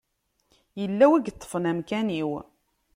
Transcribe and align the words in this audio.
Yella 0.79 1.05
win 1.09 1.23
i 1.23 1.27
yeṭṭfen 1.27 1.69
amkan-iw. 1.71 2.31